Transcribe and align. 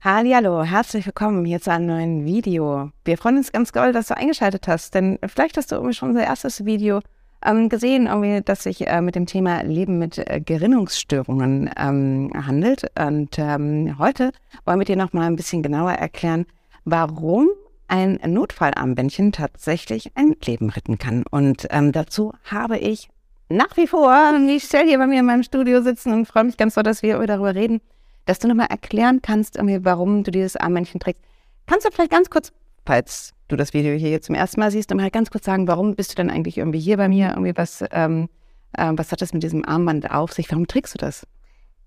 Hallo, 0.00 0.62
herzlich 0.62 1.06
willkommen 1.06 1.44
hier 1.44 1.60
zu 1.60 1.72
einem 1.72 1.86
neuen 1.86 2.24
Video. 2.24 2.92
Wir 3.04 3.18
freuen 3.18 3.38
uns 3.38 3.50
ganz 3.50 3.72
doll, 3.72 3.92
dass 3.92 4.06
du 4.06 4.16
eingeschaltet 4.16 4.68
hast, 4.68 4.94
denn 4.94 5.18
vielleicht 5.26 5.56
hast 5.56 5.72
du 5.72 5.74
irgendwie 5.74 5.92
schon 5.92 6.10
unser 6.10 6.22
erstes 6.22 6.64
Video 6.64 7.00
ähm, 7.44 7.68
gesehen, 7.68 8.06
irgendwie, 8.06 8.40
dass 8.40 8.62
sich 8.62 8.86
äh, 8.86 9.00
mit 9.00 9.16
dem 9.16 9.26
Thema 9.26 9.64
Leben 9.64 9.98
mit 9.98 10.18
äh, 10.18 10.40
Gerinnungsstörungen 10.40 11.68
ähm, 11.76 12.30
handelt. 12.32 12.86
Und 12.96 13.40
ähm, 13.40 13.98
heute 13.98 14.30
wollen 14.64 14.78
wir 14.78 14.84
dir 14.84 14.94
noch 14.94 15.12
mal 15.12 15.26
ein 15.26 15.34
bisschen 15.34 15.64
genauer 15.64 15.94
erklären, 15.94 16.46
warum 16.84 17.48
ein 17.88 18.20
Notfallarmbändchen 18.24 19.32
tatsächlich 19.32 20.12
ein 20.14 20.36
Leben 20.44 20.70
retten 20.70 20.98
kann. 20.98 21.24
Und 21.28 21.66
ähm, 21.70 21.90
dazu 21.90 22.32
habe 22.44 22.78
ich 22.78 23.08
nach 23.48 23.76
wie 23.76 23.88
vor 23.88 24.38
Michelle 24.38 24.86
hier 24.90 24.98
bei 24.98 25.08
mir 25.08 25.18
in 25.18 25.26
meinem 25.26 25.42
Studio 25.42 25.82
sitzen 25.82 26.12
und 26.12 26.26
freue 26.26 26.44
mich 26.44 26.56
ganz 26.56 26.74
doll, 26.74 26.84
dass 26.84 27.02
wir 27.02 27.18
darüber 27.26 27.56
reden 27.56 27.80
dass 28.28 28.38
du 28.38 28.46
nochmal 28.46 28.66
erklären 28.68 29.22
kannst, 29.22 29.58
warum 29.58 30.22
du 30.22 30.30
dieses 30.30 30.54
Armmännchen 30.56 31.00
trägst. 31.00 31.22
Kannst 31.66 31.86
du 31.86 31.90
vielleicht 31.90 32.10
ganz 32.10 32.28
kurz, 32.28 32.52
falls 32.84 33.32
du 33.48 33.56
das 33.56 33.72
Video 33.72 33.94
hier 33.94 34.10
jetzt 34.10 34.26
zum 34.26 34.34
ersten 34.34 34.60
Mal 34.60 34.70
siehst, 34.70 34.94
mal 34.94 35.10
ganz 35.10 35.30
kurz 35.30 35.46
sagen, 35.46 35.66
warum 35.66 35.94
bist 35.94 36.12
du 36.12 36.16
denn 36.16 36.30
eigentlich 36.30 36.58
irgendwie 36.58 36.78
hier 36.78 36.98
bei 36.98 37.08
mir? 37.08 37.30
Irgendwie 37.30 37.56
was, 37.56 37.82
ähm, 37.90 38.28
äh, 38.76 38.92
was 38.94 39.12
hat 39.12 39.22
das 39.22 39.32
mit 39.32 39.42
diesem 39.42 39.64
Armband 39.64 40.10
auf 40.10 40.34
sich? 40.34 40.50
Warum 40.50 40.66
trägst 40.66 40.92
du 40.92 40.98
das? 40.98 41.26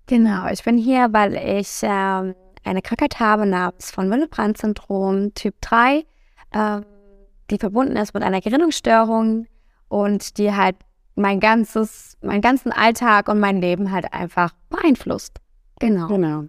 Genau, 0.06 0.48
ich 0.48 0.64
bin 0.64 0.78
hier, 0.78 1.12
weil 1.12 1.36
ich 1.36 1.78
ähm, 1.82 2.34
eine 2.64 2.82
Krankheit 2.82 3.20
habe 3.20 3.46
namens 3.46 3.92
von 3.92 4.10
Willebrand-Syndrom 4.10 5.34
Typ 5.34 5.54
3, 5.60 6.04
ähm, 6.54 6.84
die 7.50 7.58
verbunden 7.58 7.94
ist 7.94 8.14
mit 8.14 8.24
einer 8.24 8.40
Gerinnungsstörung 8.40 9.46
und 9.86 10.38
die 10.38 10.52
halt 10.52 10.74
mein 11.14 11.38
ganzes, 11.38 12.16
meinen 12.20 12.40
ganzen 12.40 12.72
Alltag 12.72 13.28
und 13.28 13.38
mein 13.38 13.60
Leben 13.60 13.92
halt 13.92 14.12
einfach 14.12 14.54
beeinflusst. 14.70 15.41
Genau. 15.82 16.06
Genau. 16.06 16.44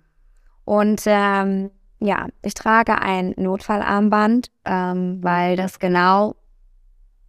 Und 0.64 1.02
ähm, 1.06 1.72
ja, 2.00 2.28
ich 2.44 2.54
trage 2.54 3.02
ein 3.02 3.34
Notfallarmband, 3.36 4.52
ähm, 4.64 5.24
weil 5.24 5.56
das 5.56 5.80
genau 5.80 6.36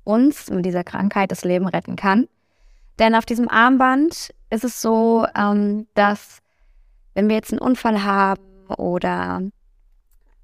uns 0.05 0.51
mit 0.51 0.67
dieser 0.67 0.85
Krankheit 0.85 1.31
das 1.31 1.45
Leben 1.45 1.67
retten 1.67 1.97
kann. 1.97 2.29
Denn 2.99 3.15
auf 3.15 3.25
diesem 3.25 3.49
Armband 3.49 4.35
ist 4.51 4.65
es 4.65 4.81
so, 4.83 5.27
ähm, 5.35 5.87
dass 5.95 6.41
wenn 7.15 7.29
wir 7.29 7.37
jetzt 7.37 7.53
einen 7.53 7.61
Unfall 7.61 8.05
haben 8.05 8.43
oder 8.77 9.43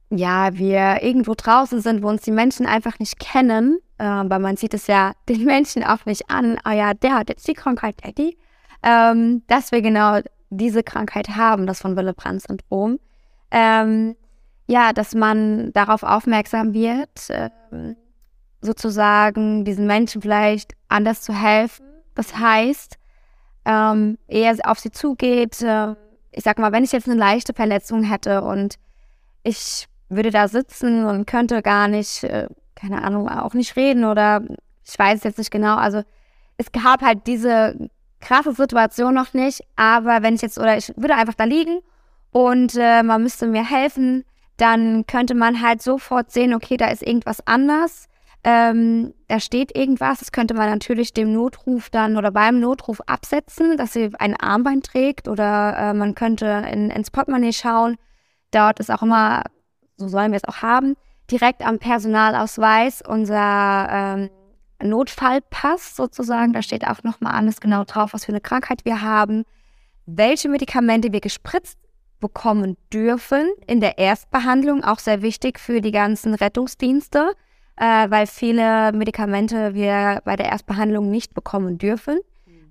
ja, 0.08 0.56
wir 0.56 1.02
irgendwo 1.02 1.34
draußen 1.36 1.80
sind, 1.82 2.02
wo 2.02 2.08
uns 2.08 2.22
die 2.22 2.32
Menschen 2.32 2.66
einfach 2.66 2.98
nicht 2.98 3.20
kennen, 3.20 3.78
äh, 3.98 4.04
weil 4.04 4.38
man 4.40 4.56
sieht 4.56 4.72
es 4.74 4.86
ja 4.86 5.12
den 5.28 5.44
Menschen 5.44 5.84
auch 5.84 6.06
nicht 6.06 6.30
an, 6.30 6.58
ah 6.64 6.72
ja, 6.72 6.94
der 6.94 7.14
hat 7.14 7.28
jetzt 7.28 7.46
die 7.46 7.54
Krankheit, 7.54 8.02
der 8.02 8.12
die, 8.12 8.38
ähm, 8.82 9.42
dass 9.46 9.72
wir 9.72 9.82
genau 9.82 10.20
diese 10.50 10.82
Krankheit 10.82 11.30
haben, 11.30 11.66
das 11.66 11.80
von 11.80 11.96
Willebrand-Syndrom, 11.96 12.98
ähm, 13.50 14.16
ja, 14.66 14.92
dass 14.92 15.14
man 15.14 15.72
darauf 15.72 16.02
aufmerksam 16.02 16.74
wird, 16.74 17.30
äh, 17.30 17.50
sozusagen 18.60 19.64
diesen 19.64 19.86
Menschen 19.86 20.22
vielleicht 20.22 20.74
anders 20.88 21.22
zu 21.22 21.32
helfen. 21.32 21.86
Das 22.14 22.36
heißt, 22.36 22.96
ähm, 23.64 24.18
eher 24.28 24.56
auf 24.64 24.78
sie 24.78 24.90
zugeht. 24.90 25.62
Äh, 25.62 25.94
ich 26.32 26.44
sag 26.44 26.58
mal, 26.58 26.72
wenn 26.72 26.84
ich 26.84 26.92
jetzt 26.92 27.08
eine 27.08 27.18
leichte 27.18 27.54
Verletzung 27.54 28.02
hätte 28.02 28.42
und 28.42 28.76
ich 29.42 29.88
würde 30.08 30.30
da 30.30 30.48
sitzen 30.48 31.04
und 31.04 31.26
könnte 31.26 31.62
gar 31.62 31.88
nicht, 31.88 32.24
äh, 32.24 32.48
keine 32.74 33.02
Ahnung, 33.02 33.28
auch 33.28 33.54
nicht 33.54 33.76
reden 33.76 34.04
oder 34.04 34.42
ich 34.84 34.98
weiß 34.98 35.22
jetzt 35.24 35.38
nicht 35.38 35.50
genau. 35.50 35.76
Also 35.76 36.02
es 36.56 36.72
gab 36.72 37.02
halt 37.02 37.26
diese 37.26 37.90
krasse 38.20 38.52
Situation 38.52 39.14
noch 39.14 39.34
nicht, 39.34 39.62
aber 39.76 40.22
wenn 40.22 40.34
ich 40.34 40.42
jetzt, 40.42 40.58
oder 40.58 40.76
ich 40.76 40.92
würde 40.96 41.16
einfach 41.16 41.34
da 41.34 41.44
liegen 41.44 41.80
und 42.32 42.76
äh, 42.76 43.02
man 43.02 43.22
müsste 43.22 43.46
mir 43.46 43.68
helfen, 43.68 44.24
dann 44.56 45.06
könnte 45.06 45.34
man 45.34 45.62
halt 45.62 45.82
sofort 45.82 46.30
sehen, 46.30 46.54
okay, 46.54 46.76
da 46.76 46.88
ist 46.88 47.02
irgendwas 47.02 47.46
anders. 47.46 48.08
Ähm, 48.42 49.12
da 49.28 49.38
steht 49.38 49.76
irgendwas, 49.76 50.20
das 50.20 50.32
könnte 50.32 50.54
man 50.54 50.70
natürlich 50.70 51.12
dem 51.12 51.32
Notruf 51.32 51.90
dann 51.90 52.16
oder 52.16 52.30
beim 52.30 52.58
Notruf 52.58 53.00
absetzen, 53.06 53.76
dass 53.76 53.92
sie 53.92 54.10
ein 54.18 54.34
Armband 54.34 54.86
trägt 54.86 55.28
oder 55.28 55.76
äh, 55.76 55.94
man 55.94 56.14
könnte 56.14 56.66
in, 56.70 56.90
ins 56.90 57.10
Portemonnaie 57.10 57.52
schauen. 57.52 57.96
Dort 58.50 58.80
ist 58.80 58.90
auch 58.90 59.02
immer, 59.02 59.44
so 59.96 60.08
sollen 60.08 60.32
wir 60.32 60.38
es 60.38 60.48
auch 60.48 60.62
haben, 60.62 60.96
direkt 61.30 61.66
am 61.66 61.78
Personalausweis 61.78 63.02
unser 63.06 63.88
ähm, 63.90 64.30
Notfallpass 64.82 65.96
sozusagen. 65.96 66.52
Da 66.52 66.62
steht 66.62 66.86
auch 66.86 67.02
nochmal 67.02 67.32
alles 67.32 67.60
genau 67.60 67.84
drauf, 67.84 68.12
was 68.12 68.24
für 68.24 68.32
eine 68.32 68.40
Krankheit 68.40 68.84
wir 68.84 69.02
haben, 69.02 69.44
welche 70.06 70.48
Medikamente 70.48 71.12
wir 71.12 71.20
gespritzt 71.20 71.78
bekommen 72.20 72.76
dürfen 72.92 73.48
in 73.66 73.80
der 73.80 73.98
Erstbehandlung, 73.98 74.84
auch 74.84 74.98
sehr 74.98 75.22
wichtig 75.22 75.58
für 75.58 75.80
die 75.80 75.90
ganzen 75.90 76.34
Rettungsdienste, 76.34 77.32
äh, 77.76 78.10
weil 78.10 78.26
viele 78.26 78.92
Medikamente 78.92 79.74
wir 79.74 80.20
bei 80.24 80.36
der 80.36 80.46
Erstbehandlung 80.46 81.10
nicht 81.10 81.34
bekommen 81.34 81.78
dürfen. 81.78 82.20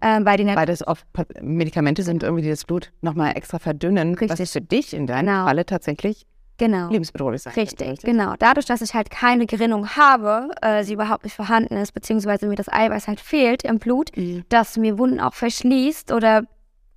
Äh, 0.01 0.23
weil, 0.23 0.37
die 0.37 0.45
weil 0.45 0.65
das 0.65 0.87
oft 0.87 1.05
Medikamente 1.41 2.03
sind, 2.03 2.23
irgendwie 2.23 2.43
die 2.43 2.49
das 2.49 2.63
Blut 2.63 2.93
nochmal 3.01 3.35
extra 3.35 3.59
verdünnen, 3.59 4.15
Richtig. 4.15 4.39
was 4.39 4.51
für 4.51 4.61
dich 4.61 4.93
in 4.93 5.07
deinem 5.07 5.25
genau. 5.25 5.45
Falle 5.45 5.65
tatsächlich 5.65 6.25
genau. 6.59 6.89
lebensbedrohlich 6.89 7.41
sein 7.41 7.53
Richtig, 7.53 7.87
könnte, 7.87 8.05
genau. 8.05 8.35
Dadurch, 8.37 8.67
dass 8.67 8.81
ich 8.81 8.93
halt 8.93 9.09
keine 9.09 9.47
Gerinnung 9.47 9.95
habe, 9.95 10.49
äh, 10.61 10.83
sie 10.83 10.93
überhaupt 10.93 11.23
nicht 11.23 11.35
vorhanden 11.35 11.75
ist, 11.77 11.93
beziehungsweise 11.93 12.45
mir 12.45 12.55
das 12.55 12.71
Eiweiß 12.71 13.07
halt 13.07 13.19
fehlt 13.19 13.63
im 13.63 13.79
Blut, 13.79 14.15
mhm. 14.15 14.43
dass 14.49 14.77
mir 14.77 14.99
Wunden 14.99 15.19
auch 15.19 15.33
verschließt 15.33 16.11
oder 16.11 16.43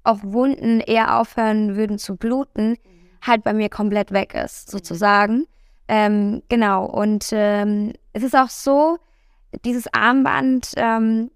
auch 0.04 0.18
Wunden 0.22 0.80
eher 0.80 1.18
aufhören 1.18 1.76
würden 1.76 1.98
zu 1.98 2.16
bluten, 2.16 2.70
mhm. 2.70 2.76
halt 3.22 3.42
bei 3.42 3.54
mir 3.54 3.70
komplett 3.70 4.12
weg 4.12 4.34
ist, 4.34 4.70
sozusagen. 4.70 5.46
Ähm, 5.88 6.42
genau, 6.48 6.84
und 6.84 7.28
ähm, 7.32 7.92
es 8.12 8.22
ist 8.22 8.36
auch 8.36 8.50
so, 8.50 8.98
dieses 9.64 9.92
Armband 9.92 10.72
ähm, 10.76 11.30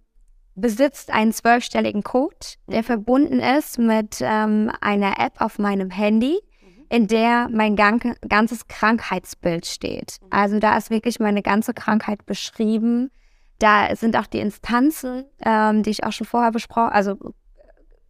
besitzt 0.55 1.13
einen 1.13 1.33
zwölfstelligen 1.33 2.03
Code, 2.03 2.37
der 2.67 2.81
mhm. 2.81 2.85
verbunden 2.85 3.41
ist 3.41 3.79
mit 3.79 4.19
ähm, 4.21 4.71
einer 4.81 5.21
App 5.21 5.41
auf 5.41 5.59
meinem 5.59 5.91
Handy 5.91 6.41
in 6.89 7.07
der 7.07 7.49
mein 7.51 7.77
ganzes 7.77 8.69
Krankheitsbild 8.69 9.67
steht. 9.67 10.19
Mhm. 10.21 10.29
Also 10.31 10.59
da 10.59 10.77
ist 10.77 10.91
wirklich 10.91 11.21
meine 11.21 11.43
ganze 11.43 11.75
Krankheit 11.75 12.27
beschrieben. 12.27 13.11
Da 13.59 13.95
sind 13.97 14.17
auch 14.17 14.27
die 14.27 14.41
Instanzen, 14.41 15.25
ähm, 15.45 15.83
die 15.83 15.91
ich 15.91 16.05
auch 16.05 16.13
schon 16.13 16.27
vorher 16.27 16.53
besprochen, 16.53 16.93
also 16.93 17.17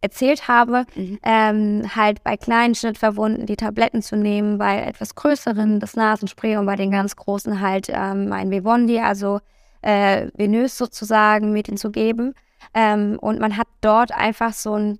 erzählt 0.01 0.47
habe, 0.47 0.85
mhm. 0.95 1.19
ähm, 1.23 1.95
halt 1.95 2.23
bei 2.23 2.37
kleinen 2.37 2.75
Schnittverwunden 2.75 3.45
die 3.45 3.55
Tabletten 3.55 4.01
zu 4.01 4.15
nehmen, 4.15 4.57
bei 4.57 4.81
etwas 4.81 5.15
größeren 5.15 5.79
das 5.79 5.95
Nasenspray 5.95 6.57
und 6.57 6.65
bei 6.65 6.75
den 6.75 6.91
ganz 6.91 7.15
großen 7.15 7.61
halt 7.61 7.89
ähm, 7.89 8.31
ein 8.31 8.51
Vivondi, 8.51 8.99
also 8.99 9.39
äh, 9.81 10.27
venös 10.35 10.77
sozusagen, 10.77 11.51
mit 11.51 11.67
ihnen 11.67 11.77
zu 11.77 11.91
geben. 11.91 12.33
Ähm, 12.73 13.17
und 13.19 13.39
man 13.39 13.57
hat 13.57 13.67
dort 13.81 14.11
einfach 14.11 14.53
so 14.53 14.75
ein 14.75 14.99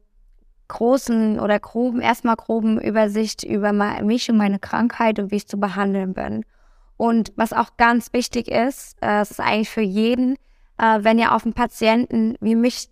großen 0.68 1.40
oder 1.40 1.60
groben, 1.60 2.02
erstmal 2.02 2.36
groben 2.36 2.80
Übersicht 2.80 3.44
über 3.44 3.72
mich 3.74 4.30
und 4.30 4.38
meine 4.38 4.60
Krankheit 4.60 5.20
und 5.20 5.32
wie 5.32 5.38
ich 5.38 5.48
zu 5.48 5.60
behandeln 5.60 6.14
bin. 6.14 6.46
Und 6.98 7.32
was 7.36 7.54
auch 7.54 7.78
ganz 7.78 8.12
wichtig 8.14 8.48
ist, 8.48 8.98
äh, 9.02 9.22
es 9.22 9.32
ist 9.32 9.40
eigentlich 9.40 9.70
für 9.70 9.82
jeden, 9.82 10.36
äh, 10.78 11.00
wenn 11.02 11.20
ihr 11.20 11.34
auf 11.34 11.44
einen 11.44 11.54
Patienten 11.54 12.36
wie 12.42 12.56
mich 12.56 12.90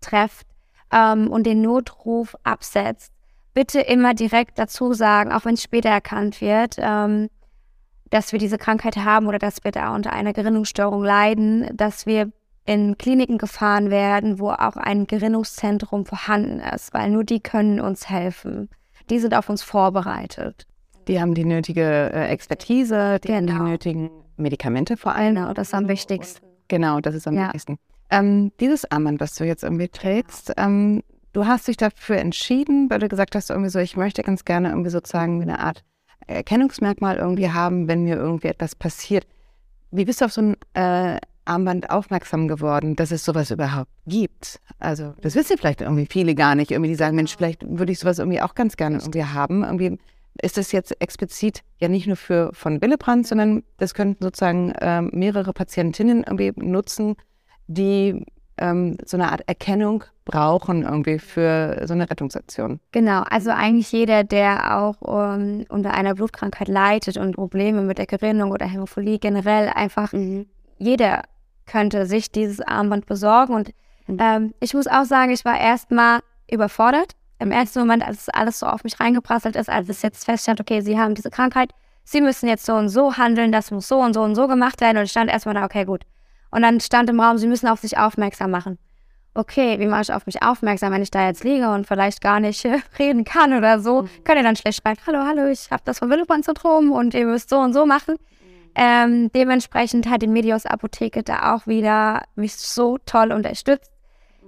trefft 0.00 0.46
ähm, 0.92 1.28
und 1.28 1.44
den 1.44 1.60
Notruf 1.60 2.36
absetzt, 2.44 3.12
bitte 3.54 3.80
immer 3.80 4.14
direkt 4.14 4.58
dazu 4.58 4.92
sagen, 4.92 5.32
auch 5.32 5.44
wenn 5.44 5.54
es 5.54 5.62
später 5.62 5.88
erkannt 5.88 6.40
wird, 6.40 6.76
ähm, 6.78 7.28
dass 8.10 8.32
wir 8.32 8.38
diese 8.38 8.58
Krankheit 8.58 8.96
haben 8.96 9.26
oder 9.26 9.38
dass 9.38 9.64
wir 9.64 9.72
da 9.72 9.94
unter 9.94 10.12
einer 10.12 10.32
Gerinnungsstörung 10.32 11.02
leiden, 11.02 11.68
dass 11.76 12.06
wir 12.06 12.30
in 12.68 12.98
Kliniken 12.98 13.38
gefahren 13.38 13.88
werden, 13.88 14.38
wo 14.38 14.50
auch 14.50 14.76
ein 14.76 15.06
Gerinnungszentrum 15.06 16.04
vorhanden 16.04 16.60
ist, 16.60 16.92
weil 16.92 17.08
nur 17.08 17.24
die 17.24 17.40
können 17.40 17.80
uns 17.80 18.10
helfen. 18.10 18.68
Die 19.08 19.18
sind 19.18 19.34
auf 19.34 19.48
uns 19.48 19.62
vorbereitet. 19.62 20.66
Die 21.08 21.18
haben 21.18 21.32
die 21.32 21.46
nötige 21.46 22.12
äh, 22.12 22.28
Expertise, 22.28 23.20
die 23.24 23.28
genau. 23.28 23.64
die 23.64 23.70
nötigen 23.70 24.10
Medikamente 24.36 24.98
vor 24.98 25.14
allem. 25.14 25.36
Genau, 25.36 25.54
das 25.54 25.68
ist 25.68 25.74
am 25.74 25.88
wichtigsten. 25.88 26.46
Genau, 26.68 27.00
das 27.00 27.14
ist 27.14 27.26
am 27.26 27.36
ja. 27.36 27.44
wichtigsten. 27.46 27.78
Ähm, 28.10 28.52
dieses 28.60 28.90
Armband, 28.90 29.18
was 29.20 29.34
du 29.34 29.44
jetzt 29.44 29.62
irgendwie 29.62 29.88
trägst, 29.88 30.52
ähm, 30.58 31.02
du 31.32 31.46
hast 31.46 31.68
dich 31.68 31.78
dafür 31.78 32.18
entschieden, 32.18 32.90
weil 32.90 32.98
du 32.98 33.08
gesagt 33.08 33.34
hast, 33.34 33.48
irgendwie 33.48 33.70
so, 33.70 33.78
ich 33.78 33.96
möchte 33.96 34.22
ganz 34.22 34.44
gerne 34.44 34.68
irgendwie 34.68 34.90
sozusagen 34.90 35.40
eine 35.40 35.60
Art 35.60 35.84
Erkennungsmerkmal 36.26 37.16
irgendwie 37.16 37.50
haben, 37.50 37.88
wenn 37.88 38.04
mir 38.04 38.16
irgendwie 38.16 38.48
etwas 38.48 38.74
passiert. 38.74 39.26
Wie 39.90 40.04
bist 40.04 40.20
du 40.20 40.26
auf 40.26 40.32
so 40.32 40.42
ein 40.42 40.56
äh, 40.74 41.18
Armband 41.48 41.90
aufmerksam 41.90 42.48
geworden, 42.48 42.96
dass 42.96 43.10
es 43.10 43.24
sowas 43.24 43.50
überhaupt 43.50 43.90
gibt. 44.06 44.60
Also 44.78 45.14
das 45.20 45.34
wissen 45.34 45.56
vielleicht 45.56 45.80
irgendwie 45.80 46.06
viele 46.10 46.34
gar 46.34 46.54
nicht. 46.54 46.70
Irgendwie 46.70 46.90
die 46.90 46.96
sagen, 46.96 47.16
Mensch, 47.16 47.36
vielleicht 47.36 47.62
würde 47.66 47.92
ich 47.92 47.98
sowas 47.98 48.18
irgendwie 48.18 48.40
auch 48.40 48.54
ganz 48.54 48.76
gerne 48.76 48.98
irgendwie 48.98 49.24
haben. 49.24 49.64
Irgendwie 49.64 49.98
ist 50.40 50.56
das 50.56 50.72
jetzt 50.72 51.00
explizit 51.00 51.62
ja 51.78 51.88
nicht 51.88 52.06
nur 52.06 52.16
für 52.16 52.50
von 52.52 52.80
Willebrand, 52.80 53.26
sondern 53.26 53.62
das 53.76 53.94
könnten 53.94 54.22
sozusagen 54.22 54.70
äh, 54.72 55.02
mehrere 55.02 55.52
Patientinnen 55.52 56.24
irgendwie 56.24 56.52
nutzen, 56.56 57.16
die 57.66 58.24
ähm, 58.58 58.98
so 59.04 59.16
eine 59.16 59.30
Art 59.32 59.42
Erkennung 59.46 60.04
brauchen 60.24 60.82
irgendwie 60.82 61.18
für 61.18 61.82
so 61.86 61.94
eine 61.94 62.10
Rettungsaktion. 62.10 62.80
Genau, 62.92 63.22
also 63.22 63.50
eigentlich 63.50 63.90
jeder, 63.92 64.24
der 64.24 64.78
auch 64.78 65.00
um, 65.00 65.40
ähm, 65.40 65.66
unter 65.68 65.94
einer 65.94 66.14
Blutkrankheit 66.14 66.68
leidet 66.68 67.16
und 67.16 67.34
Probleme 67.34 67.82
mit 67.82 67.98
der 67.98 68.06
Gerinnung 68.06 68.50
oder 68.50 68.66
Hämophilie 68.66 69.18
generell 69.18 69.68
einfach, 69.68 70.12
mhm. 70.12 70.46
jeder 70.78 71.22
könnte 71.68 72.06
sich 72.06 72.32
dieses 72.32 72.60
Armband 72.60 73.06
besorgen. 73.06 73.54
Und 73.54 73.70
mhm. 74.06 74.18
ähm, 74.20 74.54
ich 74.60 74.74
muss 74.74 74.86
auch 74.88 75.04
sagen, 75.04 75.30
ich 75.30 75.44
war 75.44 75.58
erstmal 75.58 76.20
überfordert. 76.50 77.12
Im 77.38 77.52
ersten 77.52 77.78
Moment, 77.78 78.04
als 78.04 78.28
alles 78.30 78.58
so 78.58 78.66
auf 78.66 78.82
mich 78.82 78.98
reingeprasselt 78.98 79.54
ist, 79.54 79.68
als 79.68 79.88
es 79.88 80.02
jetzt 80.02 80.24
feststand, 80.24 80.60
okay, 80.60 80.80
Sie 80.80 80.98
haben 80.98 81.14
diese 81.14 81.30
Krankheit, 81.30 81.70
Sie 82.02 82.20
müssen 82.20 82.48
jetzt 82.48 82.66
so 82.66 82.74
und 82.74 82.88
so 82.88 83.16
handeln, 83.16 83.52
das 83.52 83.70
muss 83.70 83.86
so 83.86 84.00
und 84.00 84.14
so 84.14 84.22
und 84.22 84.34
so 84.34 84.48
gemacht 84.48 84.80
werden. 84.80 84.96
Und 84.96 85.04
ich 85.04 85.12
stand 85.12 85.30
erstmal 85.30 85.54
da, 85.54 85.64
okay, 85.64 85.84
gut. 85.84 86.02
Und 86.50 86.62
dann 86.62 86.80
stand 86.80 87.08
im 87.10 87.20
Raum, 87.20 87.38
Sie 87.38 87.46
müssen 87.46 87.68
auf 87.68 87.78
sich 87.78 87.96
aufmerksam 87.96 88.50
machen 88.50 88.78
okay, 89.38 89.78
wie 89.78 89.86
mache 89.86 90.02
ich 90.02 90.12
auf 90.12 90.26
mich 90.26 90.42
aufmerksam, 90.42 90.92
wenn 90.92 91.02
ich 91.02 91.10
da 91.10 91.26
jetzt 91.26 91.44
liege 91.44 91.70
und 91.70 91.86
vielleicht 91.86 92.20
gar 92.20 92.40
nicht 92.40 92.66
reden 92.98 93.24
kann 93.24 93.56
oder 93.56 93.80
so, 93.80 94.02
mhm. 94.02 94.08
könnt 94.24 94.38
ihr 94.38 94.42
dann 94.42 94.56
schlecht 94.56 94.82
schreien, 94.82 94.96
hallo, 95.06 95.20
hallo, 95.24 95.46
ich 95.46 95.70
habe 95.70 95.82
das 95.84 96.00
von 96.00 96.10
Willebrand-Syndrom 96.10 96.90
und 96.90 97.14
ihr 97.14 97.26
müsst 97.26 97.48
so 97.48 97.58
und 97.58 97.72
so 97.72 97.86
machen. 97.86 98.16
Ähm, 98.74 99.30
dementsprechend 99.32 100.08
hat 100.08 100.22
die 100.22 100.28
Medios 100.28 100.66
Apotheke 100.66 101.22
da 101.22 101.54
auch 101.54 101.66
wieder 101.66 102.22
mich 102.36 102.54
so 102.56 102.98
toll 102.98 103.32
unterstützt. 103.32 103.90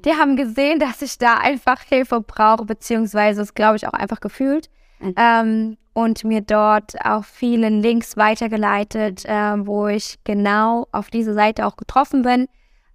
Die 0.05 0.13
haben 0.13 0.37
gesehen, 0.37 0.79
dass 0.79 1.03
ich 1.03 1.19
da 1.19 1.35
einfach 1.35 1.83
Hilfe 1.83 2.21
brauche, 2.21 2.65
beziehungsweise 2.65 3.43
es, 3.43 3.55
glaube 3.55 3.77
ich, 3.77 3.87
auch 3.87 3.93
einfach 3.93 4.21
gefühlt. 4.21 4.71
Mhm. 5.01 5.15
Ähm, 5.17 5.77
und 5.93 6.25
mir 6.25 6.41
dort 6.41 6.95
auch 7.05 7.25
viele 7.25 7.69
Links 7.69 8.17
weitergeleitet, 8.17 9.25
äh, 9.25 9.67
wo 9.67 9.89
ich 9.89 10.19
genau 10.25 10.87
auf 10.93 11.11
diese 11.11 11.35
Seite 11.35 11.67
auch 11.67 11.77
getroffen 11.77 12.23
bin, 12.23 12.47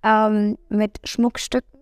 ähm, 0.04 0.58
mit 0.70 1.00
Schmuckstücken 1.04 1.75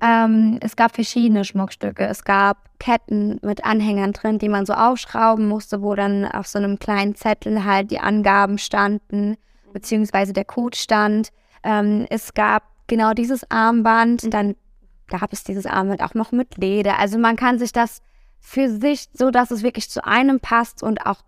ähm, 0.00 0.58
es 0.60 0.76
gab 0.76 0.94
verschiedene 0.94 1.44
Schmuckstücke. 1.44 2.06
Es 2.06 2.24
gab 2.24 2.78
Ketten 2.78 3.38
mit 3.42 3.64
Anhängern 3.64 4.12
drin, 4.12 4.38
die 4.38 4.48
man 4.48 4.66
so 4.66 4.74
aufschrauben 4.74 5.48
musste, 5.48 5.82
wo 5.82 5.94
dann 5.94 6.24
auf 6.24 6.46
so 6.46 6.58
einem 6.58 6.78
kleinen 6.78 7.14
Zettel 7.14 7.64
halt 7.64 7.90
die 7.90 8.00
Angaben 8.00 8.58
standen, 8.58 9.36
beziehungsweise 9.72 10.32
der 10.32 10.44
Code 10.44 10.76
stand. 10.76 11.30
Ähm, 11.62 12.06
es 12.10 12.34
gab 12.34 12.64
genau 12.86 13.12
dieses 13.12 13.50
Armband, 13.50 14.32
dann 14.32 14.56
gab 15.08 15.32
es 15.32 15.44
dieses 15.44 15.66
Armband 15.66 16.02
auch 16.02 16.14
noch 16.14 16.32
mit 16.32 16.56
Leder. 16.56 16.98
Also 16.98 17.18
man 17.18 17.36
kann 17.36 17.58
sich 17.58 17.72
das 17.72 18.02
für 18.40 18.68
sich, 18.68 19.08
so 19.12 19.30
dass 19.30 19.50
es 19.50 19.62
wirklich 19.62 19.90
zu 19.90 20.04
einem 20.04 20.40
passt 20.40 20.82
und 20.82 21.06
auch 21.06 21.22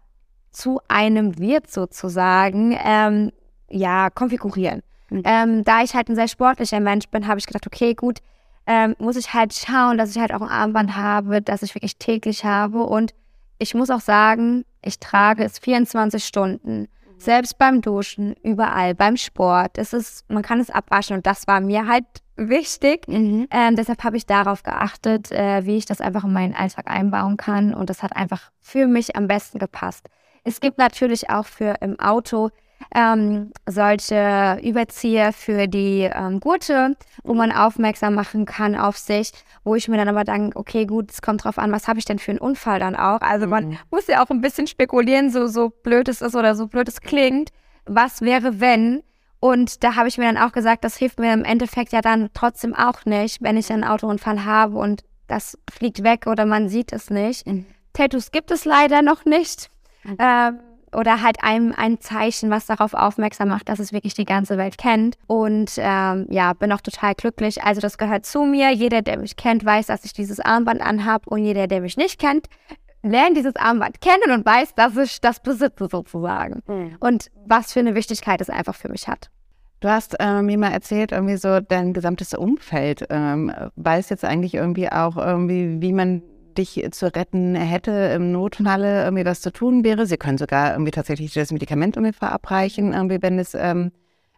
zu 0.51 0.81
einem 0.89 1.39
wird 1.39 1.71
sozusagen, 1.71 2.77
ähm, 2.85 3.33
ja, 3.71 4.11
konfigurieren. 4.11 4.83
Mhm. 5.11 5.23
Ähm, 5.25 5.65
da 5.65 5.83
ich 5.83 5.95
halt 5.95 6.09
ein 6.09 6.15
sehr 6.15 6.29
sportlicher 6.29 6.81
Mensch 6.81 7.09
bin, 7.09 7.27
habe 7.27 7.39
ich 7.39 7.47
gedacht, 7.47 7.67
okay, 7.67 7.95
gut, 7.95 8.21
ähm, 8.69 8.95
muss 8.99 9.17
ich 9.17 9.33
halt 9.33 9.55
schauen, 9.55 9.97
dass 9.97 10.11
ich 10.11 10.19
halt 10.21 10.33
auch 10.33 10.43
ein 10.43 10.49
Armband 10.49 10.95
habe, 10.95 11.41
das 11.41 11.63
ich 11.63 11.75
wirklich 11.75 11.97
täglich 11.97 12.45
habe. 12.45 12.83
Und 12.83 13.15
ich 13.59 13.75
muss 13.75 13.89
auch 13.89 14.01
sagen, 14.01 14.67
ich 14.83 15.01
trage 15.01 15.43
es 15.43 15.59
24 15.59 16.23
Stunden. 16.23 16.81
Mhm. 16.81 16.87
Selbst 17.17 17.57
beim 17.57 17.81
Duschen, 17.81 18.35
überall, 18.43 18.95
beim 18.95 19.17
Sport. 19.17 19.79
Es 19.79 19.95
ist, 19.95 20.29
man 20.31 20.43
kann 20.43 20.61
es 20.61 20.69
abwaschen 20.69 21.17
und 21.17 21.27
das 21.27 21.47
war 21.47 21.63
mir 21.63 21.87
halt 21.87 22.05
wichtig. 22.37 23.09
Mhm. 23.09 23.49
Ähm, 23.51 23.75
deshalb 23.75 24.05
habe 24.05 24.19
ich 24.19 24.27
darauf 24.27 24.63
geachtet, 24.63 25.33
äh, 25.33 25.65
wie 25.65 25.79
ich 25.79 25.87
das 25.87 26.03
einfach 26.03 26.25
in 26.25 26.35
meinen 26.35 26.55
Alltag 26.55 26.91
einbauen 26.91 27.39
kann. 27.39 27.73
Und 27.73 27.89
das 27.89 28.03
hat 28.03 28.15
einfach 28.15 28.51
für 28.61 28.87
mich 28.87 29.17
am 29.17 29.29
besten 29.29 29.59
gepasst. 29.59 30.11
Es 30.45 30.61
gibt 30.61 30.77
natürlich 30.77 31.31
auch 31.31 31.47
für 31.47 31.77
im 31.81 31.99
Auto 31.99 32.51
ähm, 32.95 33.53
solche 33.67 34.59
Überzieher 34.63 35.33
für 35.33 35.67
die 35.67 36.09
ähm, 36.13 36.41
Gurte, 36.41 36.97
wo 37.23 37.35
man 37.35 37.53
aufmerksam 37.53 38.15
machen 38.15 38.45
kann 38.47 38.75
auf 38.75 38.97
sich, 38.97 39.33
wo 39.65 39.75
ich 39.75 39.89
mir 39.89 39.97
dann 39.97 40.09
aber 40.09 40.25
denke, 40.25 40.59
okay, 40.59 40.87
gut, 40.87 41.11
es 41.11 41.23
kommt 41.23 41.45
drauf 41.45 41.59
an, 41.59 41.73
was 41.73 41.89
habe 41.89 41.99
ich 41.99 42.05
denn 42.05 42.19
für 42.19 42.31
einen 42.31 42.41
Unfall 42.41 42.81
dann 42.81 42.97
auch. 42.97 43.21
Also 43.21 43.47
man 43.47 43.69
mhm. 43.69 43.79
muss 43.91 44.07
ja 44.07 44.23
auch 44.23 44.31
ein 44.31 44.41
bisschen 44.41 44.67
spekulieren, 44.67 45.31
so, 45.31 45.47
so 45.47 45.71
blöd 45.71 46.09
es 46.09 46.23
ist 46.23 46.35
oder 46.35 46.55
so 46.55 46.67
blöd 46.67 46.89
es 46.89 47.01
klingt. 47.01 47.51
Was 47.85 48.21
wäre, 48.21 48.61
wenn? 48.61 49.03
Und 49.41 49.85
da 49.85 49.95
habe 49.95 50.09
ich 50.09 50.19
mir 50.19 50.25
dann 50.25 50.43
auch 50.43 50.53
gesagt, 50.53 50.85
das 50.85 50.97
hilft 50.97 51.21
mir 51.21 51.33
im 51.33 51.45
Endeffekt 51.45 51.93
ja 51.93 52.01
dann 52.01 52.29
trotzdem 52.35 52.75
auch 52.75 53.05
nicht, 53.05 53.43
wenn 53.43 53.57
ich 53.57 53.71
einen 53.71 53.85
Autounfall 53.85 54.45
habe 54.45 54.77
und 54.77 55.05
das 55.29 55.59
fliegt 55.71 56.03
weg 56.03 56.27
oder 56.27 56.47
man 56.47 56.69
sieht 56.69 56.93
es 56.93 57.11
nicht. 57.11 57.47
Mhm. 57.47 57.67
Tattoos 57.93 58.31
gibt 58.31 58.51
es 58.51 58.65
leider 58.65 59.03
noch 59.03 59.25
nicht. 59.25 59.71
Mhm. 60.05 60.17
Ähm, 60.19 60.59
oder 60.95 61.23
halt 61.23 61.43
einem 61.43 61.75
ein 61.77 62.01
Zeichen, 62.01 62.51
was 62.51 62.67
darauf 62.67 62.95
aufmerksam 62.95 63.49
macht, 63.49 63.69
dass 63.69 63.79
es 63.79 63.93
wirklich 63.93 64.15
die 64.15 64.25
ganze 64.25 64.59
Welt 64.59 64.79
kennt. 64.79 65.17
Und 65.27 65.73
ähm, 65.79 66.27
ja, 66.31 66.53
bin 66.53 66.73
auch 66.73 66.81
total 66.81 67.15
glücklich. 67.15 67.63
Also 67.63 67.81
das 67.81 67.99
gehört 67.99 68.27
zu 68.27 68.45
mir. 68.45 68.71
Jeder, 68.71 69.03
der 69.03 69.19
mich 69.19 69.37
kennt, 69.37 69.65
weiß, 69.65 69.87
dass 69.87 70.05
ich 70.05 70.13
dieses 70.13 70.41
Armband 70.41 70.81
anhab. 70.81 71.27
Und 71.27 71.45
jeder, 71.45 71.67
der 71.67 71.81
mich 71.81 71.97
nicht 71.97 72.19
kennt, 72.19 72.47
lernt 73.03 73.37
dieses 73.37 73.57
Armband 73.57 74.01
kennen 74.01 74.33
und 74.33 74.45
weiß, 74.45 74.75
dass 74.75 74.97
ich 74.97 75.21
das 75.21 75.41
besitze 75.41 75.89
sozusagen. 75.91 76.63
Mhm. 76.67 76.97
Und 77.01 77.31
was 77.47 77.73
für 77.73 77.81
eine 77.81 77.95
Wichtigkeit 77.95 78.41
es 78.41 78.51
einfach 78.51 78.75
für 78.75 78.89
mich 78.89 79.09
hat. 79.09 79.31
Du 79.81 79.89
hast 79.89 80.17
äh, 80.19 80.43
mir 80.43 80.59
mal 80.59 80.73
erzählt, 80.73 81.13
irgendwie 81.13 81.37
so 81.37 81.61
dein 81.61 81.93
gesamtes 81.93 82.35
Umfeld 82.35 83.07
ähm, 83.11 83.53
weiß 83.77 84.09
jetzt 84.09 84.25
eigentlich 84.25 84.55
irgendwie 84.55 84.91
auch 84.91 85.17
irgendwie, 85.17 85.81
wie 85.81 85.93
man 85.93 86.23
dich 86.59 86.85
zu 86.91 87.15
retten 87.15 87.55
hätte 87.55 87.91
im 88.15 88.33
Notfalle 88.33 89.05
irgendwie 89.05 89.25
was 89.25 89.41
zu 89.41 89.53
tun 89.53 89.85
wäre. 89.85 90.07
Sie 90.07 90.17
können 90.17 90.39
sogar 90.39 90.73
irgendwie 90.73 90.91
tatsächlich 90.91 91.33
das 91.33 91.53
Medikament 91.53 91.97
irgendwie 91.97 92.13
verabreichen, 92.13 92.93
irgendwie, 92.93 93.23
wenn 93.23 93.39
es, 93.39 93.55
ähm, 93.55 93.93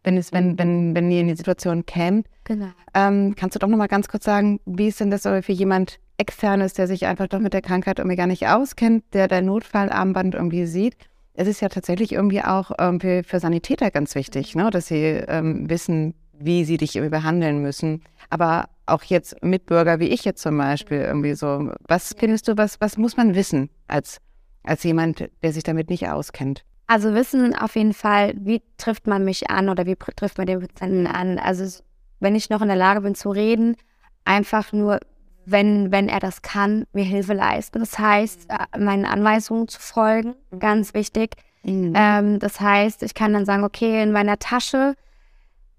wenn 0.05 0.17
es, 0.17 0.33
wenn, 0.33 0.59
wenn, 0.59 0.95
wenn 0.95 1.11
ihr 1.11 1.21
in 1.21 1.29
die 1.29 1.37
Situation 1.37 1.87
kämt. 1.87 2.27
Genau. 2.45 2.69
Ähm, 2.95 3.35
kannst 3.37 3.55
du 3.55 3.59
doch 3.59 3.69
nochmal 3.69 3.89
ganz 3.89 4.09
kurz 4.09 4.25
sagen, 4.25 4.61
wie 4.67 4.89
ist 4.89 5.01
denn 5.01 5.11
das 5.11 5.23
für 5.23 5.53
jemand 5.53 5.99
externes, 6.19 6.75
der 6.75 6.87
sich 6.87 7.07
einfach 7.07 7.27
doch 7.27 7.41
mit 7.41 7.55
der 7.55 7.63
Krankheit 7.63 7.99
irgendwie 7.99 8.17
gar 8.17 8.27
nicht 8.27 8.47
auskennt, 8.47 9.05
der 9.15 9.27
dein 9.27 9.47
Notfallarmband 9.47 10.35
irgendwie 10.35 10.67
sieht? 10.67 10.97
Es 11.35 11.49
ist 11.49 11.61
ja 11.61 11.69
tatsächlich 11.69 12.13
irgendwie 12.13 12.43
auch 12.43 12.73
ähm, 12.79 13.01
für, 13.01 13.25
für 13.25 13.41
Sanitäter 13.41 13.91
ganz 13.91 14.15
wichtig, 14.15 14.55
ne? 14.55 14.69
dass 14.71 14.89
sie 14.89 15.03
ähm, 15.27 15.71
wissen, 15.71 16.15
wie 16.41 16.65
sie 16.65 16.77
dich 16.77 16.97
irgendwie 16.97 17.11
behandeln 17.11 17.63
müssen. 17.63 18.03
Aber 18.29 18.69
auch 18.87 19.03
jetzt 19.05 19.43
Mitbürger 19.43 20.01
wie 20.01 20.09
ich 20.09 20.25
jetzt 20.25 20.43
zum 20.43 20.59
Beispiel 20.59 20.99
irgendwie 20.99 21.35
so, 21.35 21.73
was 21.87 22.15
findest 22.19 22.49
du, 22.49 22.57
was, 22.57 22.81
was 22.81 22.97
muss 22.97 23.17
man 23.17 23.35
wissen 23.35 23.71
als, 23.87 24.19
als 24.63 24.83
jemand, 24.83 25.29
der 25.43 25.53
sich 25.53 25.63
damit 25.63 25.91
nicht 25.91 26.09
auskennt? 26.09 26.65
Also 26.87 27.15
wissen 27.15 27.55
auf 27.55 27.77
jeden 27.77 27.95
Fall, 27.95 28.35
wie 28.37 28.63
trifft 28.77 29.07
man 29.07 29.25
mich 29.25 29.49
an 29.49 29.69
oder 29.69 29.87
wie 29.87 29.95
trifft 29.95 30.39
man 30.39 30.47
den 30.49 30.61
Patienten 30.61 31.07
an. 31.07 31.39
Also 31.39 31.83
wenn 32.19 32.35
ich 32.35 32.51
noch 32.51 32.63
in 32.63 32.69
der 32.69 32.77
Lage 32.77 33.03
bin 33.03 33.15
zu 33.15 33.31
reden, 33.31 33.77
einfach 34.25 34.73
nur, 34.73 34.99
wenn, 35.47 35.93
wenn 35.93 36.09
er 36.09 36.21
das 36.21 36.43
kann, 36.43 36.85
mir 36.93 37.05
Hilfe 37.05 37.33
leisten. 37.33 37.79
Das 37.79 37.99
heißt, 37.99 38.49
äh, 38.51 38.79
meinen 38.79 39.05
Anweisungen 39.05 39.69
zu 39.69 39.81
folgen, 39.81 40.35
ganz 40.59 40.93
wichtig. 40.93 41.37
Mhm. 41.63 41.93
Ähm, 41.95 42.39
das 42.41 42.61
heißt, 42.61 43.03
ich 43.03 43.15
kann 43.15 43.33
dann 43.33 43.45
sagen, 43.45 43.65
okay, 43.65 44.03
in 44.03 44.13
meiner 44.13 44.39
Tasche 44.39 44.95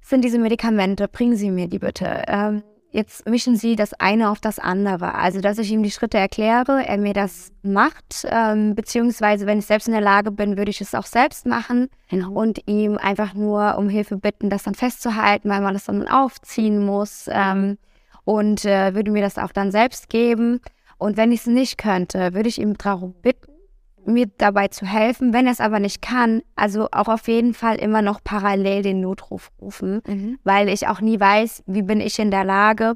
sind 0.01 0.23
diese 0.23 0.39
Medikamente, 0.39 1.07
bringen 1.07 1.35
Sie 1.35 1.51
mir 1.51 1.67
die 1.67 1.79
bitte. 1.79 2.23
Ähm, 2.27 2.63
jetzt 2.91 3.27
mischen 3.27 3.55
Sie 3.55 3.75
das 3.75 3.93
eine 3.93 4.29
auf 4.29 4.39
das 4.39 4.59
andere. 4.59 5.15
Also, 5.15 5.41
dass 5.41 5.57
ich 5.57 5.71
ihm 5.71 5.83
die 5.83 5.91
Schritte 5.91 6.17
erkläre, 6.17 6.85
er 6.85 6.97
mir 6.97 7.13
das 7.13 7.51
macht, 7.63 8.25
ähm, 8.25 8.75
beziehungsweise 8.75 9.45
wenn 9.45 9.59
ich 9.59 9.65
selbst 9.65 9.87
in 9.87 9.93
der 9.93 10.01
Lage 10.01 10.31
bin, 10.31 10.57
würde 10.57 10.71
ich 10.71 10.81
es 10.81 10.95
auch 10.95 11.05
selbst 11.05 11.45
machen 11.45 11.89
genau. 12.09 12.31
und 12.31 12.67
ihm 12.67 12.97
einfach 12.97 13.33
nur 13.33 13.77
um 13.77 13.89
Hilfe 13.89 14.17
bitten, 14.17 14.49
das 14.49 14.63
dann 14.63 14.75
festzuhalten, 14.75 15.49
weil 15.49 15.61
man 15.61 15.73
das 15.73 15.85
dann 15.85 16.07
aufziehen 16.07 16.83
muss 16.85 17.29
ähm, 17.31 17.77
und 18.25 18.65
äh, 18.65 18.93
würde 18.93 19.11
mir 19.11 19.21
das 19.21 19.37
auch 19.37 19.51
dann 19.51 19.71
selbst 19.71 20.09
geben. 20.09 20.59
Und 20.97 21.17
wenn 21.17 21.31
ich 21.31 21.41
es 21.41 21.47
nicht 21.47 21.77
könnte, 21.77 22.33
würde 22.33 22.49
ich 22.49 22.59
ihm 22.59 22.77
darum 22.77 23.13
bitten, 23.21 23.50
mir 24.05 24.27
dabei 24.37 24.67
zu 24.67 24.85
helfen. 24.85 25.33
Wenn 25.33 25.45
er 25.45 25.53
es 25.53 25.61
aber 25.61 25.79
nicht 25.79 26.01
kann, 26.01 26.41
also 26.55 26.87
auch 26.91 27.07
auf 27.07 27.27
jeden 27.27 27.53
Fall 27.53 27.77
immer 27.77 28.01
noch 28.01 28.23
parallel 28.23 28.81
den 28.81 29.01
Notruf 29.01 29.51
rufen, 29.61 30.01
mhm. 30.07 30.39
weil 30.43 30.69
ich 30.69 30.87
auch 30.87 31.01
nie 31.01 31.19
weiß, 31.19 31.63
wie 31.67 31.81
bin 31.81 32.01
ich 32.01 32.19
in 32.19 32.31
der 32.31 32.43
Lage, 32.43 32.95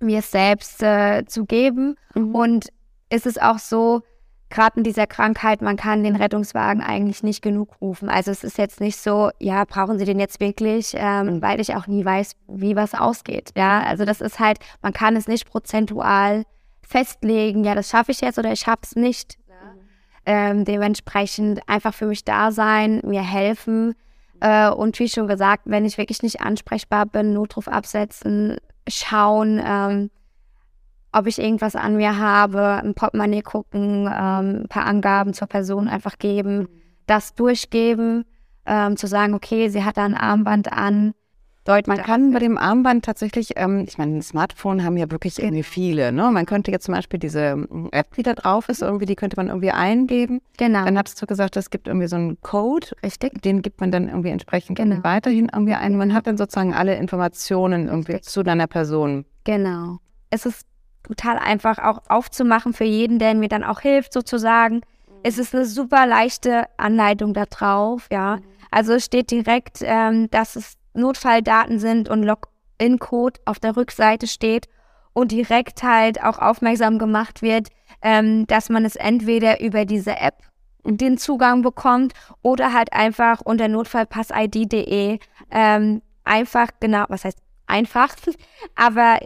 mir 0.00 0.18
es 0.18 0.30
selbst 0.30 0.82
äh, 0.82 1.24
zu 1.26 1.44
geben. 1.44 1.96
Mhm. 2.14 2.34
Und 2.34 2.68
ist 3.10 3.26
es 3.26 3.38
auch 3.38 3.58
so, 3.58 4.02
gerade 4.52 4.78
in 4.78 4.84
dieser 4.84 5.06
Krankheit, 5.06 5.62
man 5.62 5.76
kann 5.76 6.04
den 6.04 6.16
Rettungswagen 6.16 6.82
eigentlich 6.82 7.22
nicht 7.22 7.42
genug 7.42 7.80
rufen. 7.80 8.08
Also 8.08 8.30
es 8.30 8.44
ist 8.44 8.58
jetzt 8.58 8.80
nicht 8.80 8.98
so, 8.98 9.30
ja, 9.40 9.64
brauchen 9.64 9.98
Sie 9.98 10.04
den 10.04 10.20
jetzt 10.20 10.40
wirklich, 10.40 10.92
ähm, 10.94 11.26
mhm. 11.26 11.42
weil 11.42 11.60
ich 11.60 11.74
auch 11.74 11.86
nie 11.86 12.04
weiß, 12.04 12.36
wie 12.48 12.76
was 12.76 12.94
ausgeht. 12.94 13.50
Ja, 13.56 13.82
also 13.82 14.04
das 14.04 14.20
ist 14.20 14.38
halt, 14.38 14.58
man 14.82 14.92
kann 14.92 15.16
es 15.16 15.26
nicht 15.26 15.48
prozentual 15.48 16.44
festlegen, 16.82 17.64
ja, 17.64 17.74
das 17.74 17.88
schaffe 17.88 18.12
ich 18.12 18.20
jetzt 18.20 18.38
oder 18.38 18.52
ich 18.52 18.60
schaffe 18.60 18.82
es 18.82 18.96
nicht. 18.96 19.38
Ähm, 20.24 20.64
dementsprechend 20.64 21.60
einfach 21.68 21.94
für 21.94 22.06
mich 22.06 22.24
da 22.24 22.52
sein, 22.52 23.00
mir 23.04 23.22
helfen. 23.22 23.94
Äh, 24.40 24.70
und 24.70 24.98
wie 24.98 25.08
schon 25.08 25.26
gesagt, 25.26 25.62
wenn 25.66 25.84
ich 25.84 25.98
wirklich 25.98 26.22
nicht 26.22 26.40
ansprechbar 26.40 27.06
bin, 27.06 27.32
Notruf 27.32 27.68
absetzen, 27.68 28.56
schauen, 28.88 29.60
ähm, 29.64 30.10
ob 31.12 31.26
ich 31.26 31.38
irgendwas 31.38 31.76
an 31.76 31.96
mir 31.96 32.18
habe, 32.18 32.80
ein 32.82 32.94
Portemonnaie 32.94 33.42
gucken, 33.42 34.06
ähm, 34.06 34.62
ein 34.62 34.66
paar 34.68 34.86
Angaben 34.86 35.34
zur 35.34 35.46
Person 35.46 35.88
einfach 35.88 36.18
geben, 36.18 36.68
das 37.06 37.34
durchgeben, 37.34 38.24
ähm, 38.64 38.96
zu 38.96 39.06
sagen, 39.06 39.34
okay, 39.34 39.68
sie 39.68 39.84
hat 39.84 39.96
da 39.96 40.04
ein 40.04 40.16
Armband 40.16 40.72
an, 40.72 41.14
deutet 41.64 41.86
Man 41.86 41.98
kann 41.98 42.32
bei 42.32 42.38
dem 42.38 42.58
Armband 42.58 43.04
tatsächlich, 43.04 43.50
ähm, 43.56 43.84
ich 43.86 43.98
meine, 43.98 44.16
ein 44.16 44.22
Smartphone 44.22 44.84
haben 44.84 44.96
ja 44.96 45.10
wirklich 45.10 45.36
Genau. 45.36 45.46
irgendwie 45.48 45.62
viele. 45.62 46.12
Ne? 46.12 46.30
Man 46.32 46.46
könnte 46.46 46.70
jetzt 46.70 46.84
zum 46.84 46.94
Beispiel 46.94 47.18
diese 47.18 47.40
ähm, 47.40 47.88
App, 47.92 48.14
die 48.16 48.22
da 48.22 48.34
drauf 48.34 48.68
ist, 48.68 48.82
irgendwie, 48.82 49.06
die 49.06 49.14
könnte 49.16 49.36
man 49.36 49.48
irgendwie 49.48 49.70
eingeben. 49.70 50.40
Genau, 50.58 50.84
Dann 50.84 50.98
hattest 50.98 51.20
du 51.22 51.26
gesagt, 51.26 51.56
es 51.56 51.70
gibt 51.70 51.86
irgendwie 51.88 52.06
so 52.08 52.16
einen 52.16 52.40
Code, 52.40 52.88
richtig. 53.04 53.40
den 53.42 53.62
gibt 53.62 53.80
man 53.80 53.90
dann 53.92 54.08
irgendwie 54.08 54.30
entsprechend 54.30 54.76
Genau. 54.76 54.98
weiterhin 55.02 55.48
irgendwie 55.52 55.74
ein. 55.74 55.96
Man 55.96 56.14
hat 56.14 56.26
dann 56.26 56.36
sozusagen 56.36 56.74
alle 56.74 56.96
Informationen 56.96 57.88
irgendwie 57.88 58.20
zu 58.20 58.42
deiner 58.42 58.66
Person. 58.66 59.24
Genau. 59.44 59.98
Es 60.30 60.46
ist 60.46 60.66
total 61.04 61.38
einfach 61.38 61.78
auch 61.78 62.00
aufzumachen 62.08 62.72
für 62.72 62.84
jeden, 62.84 63.18
der 63.18 63.34
mir 63.34 63.48
dann 63.48 63.64
auch 63.64 63.80
hilft, 63.80 64.12
sozusagen. 64.12 64.80
Es 65.24 65.38
ist 65.38 65.54
eine 65.54 65.64
super 65.66 66.06
leichte 66.06 66.64
Anleitung 66.76 67.34
da 67.34 67.44
drauf, 67.46 68.08
ja. 68.10 68.38
Also 68.70 68.94
es 68.94 69.04
steht 69.04 69.30
direkt, 69.30 69.78
ähm, 69.82 70.28
dass 70.30 70.56
es 70.56 70.74
Notfalldaten 70.94 71.78
sind 71.78 72.08
und 72.08 72.22
Login-Code 72.22 73.40
auf 73.44 73.58
der 73.58 73.76
Rückseite 73.76 74.26
steht 74.26 74.68
und 75.12 75.32
direkt 75.32 75.82
halt 75.82 76.22
auch 76.22 76.38
aufmerksam 76.38 76.98
gemacht 76.98 77.42
wird, 77.42 77.68
ähm, 78.02 78.46
dass 78.46 78.68
man 78.68 78.84
es 78.84 78.96
entweder 78.96 79.60
über 79.60 79.84
diese 79.84 80.18
App 80.18 80.38
den 80.84 81.16
Zugang 81.18 81.62
bekommt 81.62 82.12
oder 82.42 82.72
halt 82.72 82.92
einfach 82.92 83.40
unter 83.40 83.68
notfallpassid.de 83.68 85.18
ähm, 85.50 86.02
einfach, 86.24 86.68
genau, 86.80 87.04
was 87.08 87.24
heißt 87.24 87.38
einfach, 87.66 88.14
aber 88.74 89.18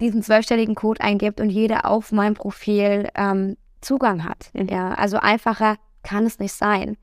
diesen 0.00 0.22
zwölfstelligen 0.22 0.74
Code 0.74 1.00
eingibt 1.00 1.40
und 1.40 1.50
jeder 1.50 1.84
auf 1.84 2.12
mein 2.12 2.34
Profil 2.34 3.08
ähm, 3.14 3.56
Zugang 3.80 4.24
hat. 4.24 4.50
Ja, 4.54 4.94
also 4.94 5.18
einfacher 5.18 5.76
kann 6.02 6.26
es 6.26 6.38
nicht 6.38 6.52
sein. 6.52 6.96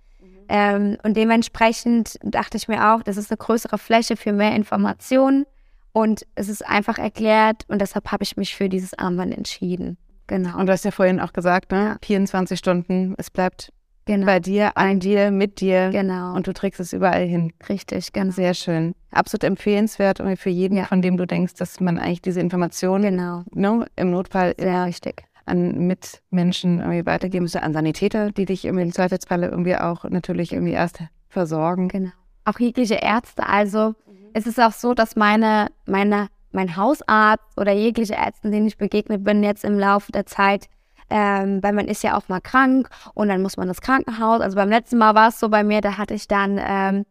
Ähm, 0.50 0.98
und 1.04 1.16
dementsprechend 1.18 2.18
dachte 2.24 2.58
ich 2.58 2.68
mir 2.68 2.94
auch, 2.94 3.04
das 3.04 3.18
ist 3.18 3.32
eine 3.32 3.38
größere 3.38 3.78
Fläche 3.78 4.16
für 4.18 4.32
mehr 4.34 4.56
Informationen 4.56 5.46
und 5.94 6.25
es 6.36 6.50
ist 6.50 6.66
einfach 6.68 6.98
erklärt 6.98 7.64
und 7.68 7.80
deshalb 7.82 8.12
habe 8.12 8.24
ich 8.24 8.38
mich 8.38 8.56
für 8.56 8.70
dieses 8.70 8.98
Armband 8.98 9.36
entschieden. 9.36 9.98
Genau. 10.28 10.58
Und 10.58 10.66
du 10.68 10.74
hast 10.74 10.86
ja 10.86 10.92
vorhin 10.92 11.20
auch 11.20 11.34
gesagt, 11.34 11.72
ne? 11.72 11.98
24 12.04 12.58
Stunden, 12.58 13.14
es 13.18 13.30
bleibt 13.30 13.72
genau. 14.06 14.25
bei 14.25 14.40
dir, 14.40 14.75
an 14.75 15.00
dir, 15.00 15.30
mit 15.32 15.62
dir. 15.62 15.90
genau. 15.92 16.34
Und 16.36 16.48
du 16.48 16.54
trägst 16.54 16.80
es 16.80 16.94
überall 16.94 17.25
hin. 17.25 17.54
richtig, 17.70 18.12
genau. 18.12 18.32
Sehr 18.32 18.54
schön. 18.56 18.96
Absolut 19.12 19.44
empfehlenswert 19.44 20.20
irgendwie 20.20 20.38
für 20.38 20.50
jeden, 20.50 20.78
Ja. 20.78 20.86
von 20.86 21.02
dem 21.02 21.16
du 21.18 21.25
denkst, 21.28 21.54
dass 21.56 21.80
man 21.80 22.00
eigentlich 22.00 22.22
diese 22.24 22.40
Informationen 22.42 23.04
Genau. 23.04 23.44
ne, 23.54 23.86
im 23.96 24.10
Notfall 24.12 24.56
Sehr 24.60 24.84
richtig. 24.86 25.24
An 25.46 25.88
Mitmenschen 25.88 26.80
irgendwie 26.80 27.06
weitergeben 27.06 27.44
müsste, 27.44 27.64
an 27.64 27.74
Sanitäter, 27.74 28.32
die 28.32 28.46
dich 28.46 28.66
irgendwie 28.66 28.84
im 28.84 28.94
Zweifelsfalle 28.94 29.48
irgendwie 29.48 29.75
auch 29.75 30.04
natürlich 30.06 30.54
irgendwie 30.54 30.74
erst 30.74 31.00
versorgen. 31.30 31.88
Genau. 31.88 32.12
Auch 32.46 32.60
jegliche 32.60 32.96
Ärzte. 32.96 33.48
Also 33.48 33.96
es 34.34 34.48
ist 34.48 34.60
auch 34.60 34.72
so, 34.72 34.94
dass 34.94 35.16
meine, 35.16 35.68
meine, 35.86 36.28
mein 36.52 36.75
Hausarzt 36.75 37.44
oder 37.58 37.74
jegliche 37.74 38.14
Ärzte, 38.14 38.50
denen 38.50 38.68
ich 38.68 38.78
begegnet 38.78 39.24
bin 39.24 39.44
jetzt 39.44 39.64
im 39.64 39.80
Laufe 39.80 40.12
der 40.12 40.25
Zeit, 40.25 40.68
ähm, 41.10 41.62
weil 41.62 41.74
man 41.74 41.88
ist 41.88 42.04
ja 42.04 42.18
auch 42.18 42.28
mal 42.28 42.42
krank 42.42 42.90
und 43.14 43.28
dann 43.28 43.42
muss 43.42 43.58
man 43.58 43.68
ins 43.68 43.82
Krankenhaus. 43.82 44.42
Also 44.42 44.56
beim 44.56 44.70
letzten 44.70 44.98
Mal 44.98 45.16
war 45.16 45.30
es 45.30 45.40
so 45.40 45.50
bei 45.50 45.64
mir, 45.64 45.82
da 45.82 45.98
hatte 45.98 46.14
ich 46.16 46.28
dann 46.28 46.60
ähm, 46.60 47.06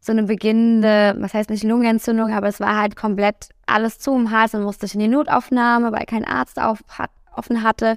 so 0.00 0.12
eine 0.12 0.24
beginnende, 0.24 1.16
was 1.18 1.34
heißt 1.34 1.50
nicht 1.50 1.62
Lungenentzündung, 1.64 2.32
aber 2.32 2.48
es 2.48 2.60
war 2.60 2.78
halt 2.78 2.96
komplett 2.96 3.50
alles 3.66 3.98
zu 3.98 4.14
im 4.14 4.30
Hals 4.30 4.54
und 4.54 4.62
musste 4.62 4.86
ich 4.86 4.94
in 4.94 5.00
die 5.00 5.08
Notaufnahme, 5.08 5.92
weil 5.92 6.06
kein 6.06 6.24
Arzt 6.24 6.60
auf, 6.60 6.80
hat, 6.88 7.10
offen 7.36 7.62
hatte. 7.62 7.96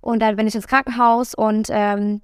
Und 0.00 0.20
dann 0.20 0.36
bin 0.36 0.46
ich 0.46 0.54
ins 0.54 0.68
Krankenhaus 0.68 1.34
und 1.34 1.68
ähm, 1.70 2.20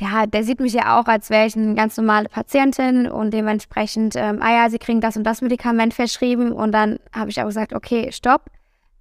ja, 0.00 0.26
der 0.26 0.42
sieht 0.44 0.60
mich 0.60 0.72
ja 0.72 0.98
auch, 0.98 1.06
als 1.06 1.30
wäre 1.30 1.46
ich 1.46 1.56
eine 1.56 1.74
ganz 1.74 1.96
normale 1.96 2.28
Patientin 2.28 3.08
und 3.08 3.32
dementsprechend, 3.32 4.16
ähm, 4.16 4.40
ah 4.40 4.52
ja, 4.52 4.70
sie 4.70 4.78
kriegen 4.78 5.00
das 5.00 5.16
und 5.16 5.24
das 5.24 5.42
Medikament 5.42 5.94
verschrieben. 5.94 6.52
Und 6.52 6.72
dann 6.72 6.98
habe 7.12 7.30
ich 7.30 7.40
auch 7.40 7.46
gesagt, 7.46 7.74
okay, 7.74 8.10
stopp, 8.10 8.46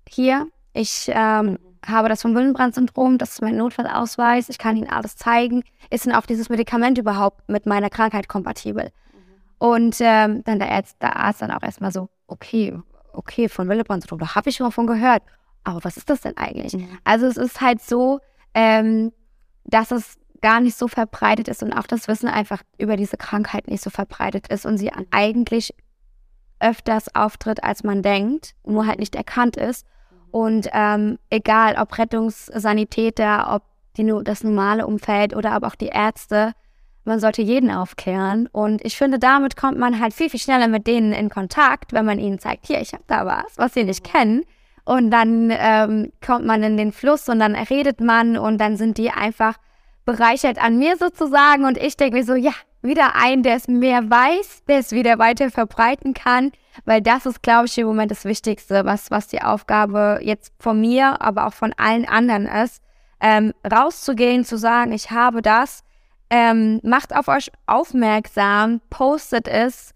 hier, 0.08 0.48
ich 0.74 1.10
ähm, 1.14 1.58
habe 1.86 2.10
das 2.10 2.22
vom 2.22 2.36
Willenbrand-Syndrom, 2.36 3.18
das 3.18 3.32
ist 3.32 3.42
mein 3.42 3.58
Notfallausweis, 3.58 4.50
ich 4.50 4.58
kann 4.58 4.76
Ihnen 4.76 4.90
alles 4.90 5.16
zeigen, 5.16 5.64
ist 5.90 6.06
denn 6.06 6.14
auch 6.14 6.26
dieses 6.26 6.50
Medikament 6.50 6.98
überhaupt 6.98 7.50
mit 7.50 7.66
meiner 7.66 7.90
Krankheit 7.90 8.28
kompatibel? 8.28 8.92
Und 9.58 9.98
ähm, 10.00 10.44
dann 10.44 10.60
der 10.60 10.72
Arzt, 10.72 11.02
der 11.02 11.16
Arzt 11.16 11.42
dann 11.42 11.52
auch 11.52 11.64
erstmal 11.64 11.92
so, 11.92 12.10
okay, 12.28 12.78
okay, 13.14 13.50
von 13.50 13.68
Willenbrand-Syndrom, 13.70 14.20
da 14.20 14.36
habe 14.36 14.50
ich 14.50 14.58
schon 14.58 14.68
mal 14.68 14.72
von 14.72 14.88
gehört, 14.88 15.24
aber 15.64 15.84
was 15.84 15.98
ist 15.98 16.10
das 16.10 16.22
denn 16.22 16.38
eigentlich? 16.38 16.76
Also 17.04 17.26
es 17.28 17.38
ist 17.38 17.62
halt 17.62 17.82
so, 17.82 18.20
ähm, 18.54 19.12
dass 19.64 19.92
es 19.92 20.18
gar 20.42 20.60
nicht 20.60 20.76
so 20.76 20.88
verbreitet 20.88 21.48
ist 21.48 21.62
und 21.62 21.74
auch 21.74 21.86
das 21.86 22.08
Wissen 22.08 22.28
einfach 22.28 22.64
über 22.78 22.98
diese 22.98 23.18
Krankheit 23.18 23.68
nicht 23.68 23.84
so 23.84 23.90
verbreitet 23.90 24.48
ist 24.48 24.66
und 24.66 24.78
sie 24.78 24.92
eigentlich 25.12 25.74
öfters 26.60 27.14
auftritt, 27.16 27.64
als 27.64 27.84
man 27.84 28.02
denkt, 28.02 28.54
nur 28.66 28.88
halt 28.88 29.00
nicht 29.00 29.16
erkannt 29.16 29.58
ist. 29.58 29.86
Und 30.32 30.70
ähm, 30.74 31.20
egal, 31.30 31.76
ob 31.78 31.98
Rettungssanitäter, 31.98 33.54
ob 33.54 33.64
die, 33.98 34.12
das 34.24 34.44
normale 34.44 34.88
Umfeld 34.88 35.36
oder 35.36 35.52
aber 35.52 35.68
auch 35.68 35.76
die 35.76 35.88
Ärzte, 35.88 36.54
man 37.04 37.20
sollte 37.20 37.42
jeden 37.42 37.72
aufklären. 37.72 38.48
Und 38.52 38.86
ich 38.86 38.96
finde, 38.96 39.20
damit 39.20 39.58
kommt 39.58 39.78
man 39.78 40.00
halt 40.00 40.14
viel, 40.14 40.30
viel 40.30 40.40
schneller 40.40 40.68
mit 40.68 40.88
denen 40.88 41.14
in 41.14 41.30
Kontakt, 41.30 41.94
wenn 41.94 42.06
man 42.06 42.20
ihnen 42.20 42.40
zeigt, 42.40 42.68
hier, 42.68 42.80
ich 42.80 42.94
habe 42.94 43.04
da 43.08 43.26
was, 43.26 43.58
was 43.58 43.74
sie 43.74 43.84
nicht 43.84 44.04
kennen. 44.04 44.44
Und 44.84 45.12
dann 45.12 45.52
ähm, 45.52 46.12
kommt 46.26 46.46
man 46.46 46.64
in 46.64 46.78
den 46.78 46.92
Fluss 46.92 47.30
und 47.30 47.40
dann 47.40 47.56
redet 47.56 48.02
man 48.02 48.38
und 48.38 48.58
dann 48.58 48.78
sind 48.78 48.98
die 48.98 49.12
einfach 49.12 49.56
bereichert 50.06 50.62
an 50.62 50.78
mir 50.78 50.98
sozusagen. 50.98 51.66
Und 51.66 51.78
ich 51.78 51.98
denke 51.98 52.18
mir 52.18 52.26
so, 52.26 52.36
ja, 52.36 52.54
wieder 52.82 53.16
ein, 53.16 53.44
der 53.44 53.56
es 53.56 53.68
mehr 53.68 54.10
weiß, 54.10 54.64
der 54.68 54.80
es 54.80 54.92
wieder 54.92 55.20
weiter 55.20 55.50
verbreiten 55.52 56.14
kann. 56.14 56.52
Weil 56.86 57.02
das 57.02 57.26
ist, 57.26 57.44
glaube 57.44 57.66
ich, 57.68 57.78
im 57.78 57.88
Moment 57.88 58.12
das 58.12 58.26
Wichtigste, 58.26 58.86
was, 58.86 59.12
was 59.12 59.28
die 59.28 59.42
Aufgabe 59.42 60.20
jetzt 60.22 60.54
von 60.60 60.80
mir, 60.80 61.22
aber 61.22 61.48
auch 61.48 61.54
von 61.54 61.74
allen 61.78 62.08
anderen 62.08 62.46
ist. 62.46 62.82
Ähm, 63.20 63.54
rauszugehen, 63.70 64.46
zu 64.46 64.58
sagen, 64.58 64.94
ich 64.94 65.12
habe 65.12 65.44
das, 65.44 65.84
ähm, 66.32 66.80
macht 66.82 67.16
auf 67.16 67.28
euch 67.28 67.52
aufmerksam, 67.68 68.82
postet 68.90 69.48
es, 69.48 69.94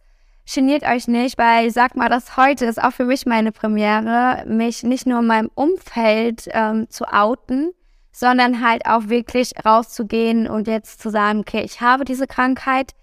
geniert 0.54 0.84
euch 0.84 1.08
nicht, 1.08 1.38
weil 1.38 1.68
ich 1.68 1.74
sag 1.74 1.96
mal, 1.96 2.10
das 2.10 2.38
heute 2.38 2.66
ist 2.66 2.82
auch 2.82 2.92
für 2.92 3.06
mich 3.06 3.26
meine 3.26 3.52
Premiere, 3.52 4.44
mich 4.48 4.84
nicht 4.84 5.08
nur 5.08 5.20
in 5.20 5.28
meinem 5.28 5.50
Umfeld 5.56 6.48
ähm, 6.52 6.90
zu 6.90 7.06
outen, 7.06 7.72
sondern 8.12 8.66
halt 8.66 8.86
auch 8.86 9.10
wirklich 9.10 9.52
rauszugehen 9.66 10.48
und 10.48 10.68
jetzt 10.68 11.02
zu 11.02 11.10
sagen, 11.10 11.40
okay, 11.40 11.64
ich 11.64 11.82
habe 11.82 12.06
diese 12.06 12.28
Krankheit, 12.28 12.94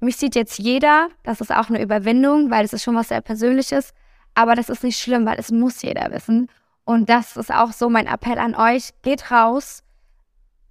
mich 0.00 0.16
sieht 0.16 0.34
jetzt 0.34 0.58
jeder, 0.58 1.08
das 1.24 1.40
ist 1.40 1.52
auch 1.52 1.68
eine 1.68 1.82
Überwindung, 1.82 2.50
weil 2.50 2.64
es 2.64 2.72
ist 2.72 2.82
schon 2.82 2.94
was 2.94 3.08
sehr 3.08 3.20
Persönliches, 3.20 3.92
aber 4.34 4.54
das 4.54 4.68
ist 4.68 4.82
nicht 4.82 4.98
schlimm, 4.98 5.26
weil 5.26 5.38
es 5.38 5.50
muss 5.50 5.82
jeder 5.82 6.10
wissen. 6.10 6.48
Und 6.84 7.08
das 7.08 7.36
ist 7.36 7.52
auch 7.52 7.72
so 7.72 7.88
mein 7.88 8.06
Appell 8.06 8.38
an 8.38 8.54
euch, 8.54 8.90
geht 9.02 9.30
raus, 9.30 9.82